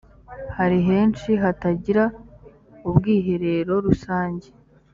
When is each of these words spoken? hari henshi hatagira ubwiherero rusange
hari 0.57 0.77
henshi 0.89 1.29
hatagira 1.43 2.03
ubwiherero 2.89 3.73
rusange 3.85 4.47